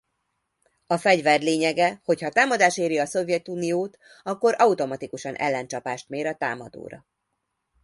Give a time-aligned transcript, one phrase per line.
[0.87, 7.05] A fegyver lényege hogyha támadás éri a Szovjetuniót akkor automatikusan ellencsapást mér a támadóra.